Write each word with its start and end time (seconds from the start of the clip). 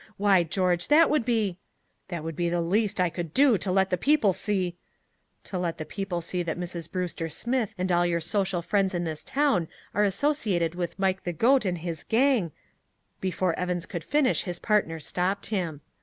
Why, 0.17 0.41
George, 0.41 0.87
that 0.87 1.11
would 1.11 1.23
be" 1.25 1.59
"That 2.07 2.23
would 2.23 2.35
be 2.35 2.49
the 2.49 2.59
least 2.59 2.99
I 2.99 3.11
could 3.11 3.35
do 3.35 3.55
to 3.59 3.71
let 3.71 3.91
the 3.91 3.99
people 3.99 4.33
see" 4.33 4.75
"To 5.43 5.59
let 5.59 5.77
the 5.77 5.85
people 5.85 6.21
see 6.21 6.41
that 6.41 6.57
Mrs. 6.57 6.91
Brewster 6.91 7.29
Smith 7.29 7.75
and 7.77 7.91
all 7.91 8.03
your 8.03 8.19
social 8.19 8.63
friends 8.63 8.95
in 8.95 9.03
this 9.03 9.21
town 9.21 9.67
are 9.93 10.01
associated 10.03 10.73
with 10.73 10.97
Mike 10.97 11.23
the 11.23 11.33
Goat 11.33 11.65
and 11.65 11.77
his 11.77 12.03
gang" 12.03 12.51
Before 13.21 13.53
Evans 13.59 13.85
could 13.85 14.03
finish, 14.03 14.41
his 14.41 14.57
partner 14.57 14.97
stopped 14.97 15.45
him. 15.53 15.81